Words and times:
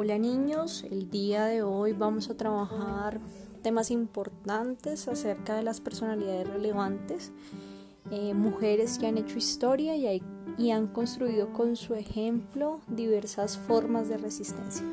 Hola 0.00 0.16
niños, 0.16 0.84
el 0.88 1.10
día 1.10 1.46
de 1.46 1.64
hoy 1.64 1.92
vamos 1.92 2.30
a 2.30 2.36
trabajar 2.36 3.18
temas 3.64 3.90
importantes 3.90 5.08
acerca 5.08 5.56
de 5.56 5.64
las 5.64 5.80
personalidades 5.80 6.46
relevantes, 6.46 7.32
eh, 8.12 8.32
mujeres 8.32 9.00
que 9.00 9.08
han 9.08 9.18
hecho 9.18 9.38
historia 9.38 9.96
y 10.56 10.70
han 10.70 10.86
construido 10.86 11.52
con 11.52 11.74
su 11.74 11.96
ejemplo 11.96 12.80
diversas 12.86 13.58
formas 13.58 14.08
de 14.08 14.18
resistencia. 14.18 14.84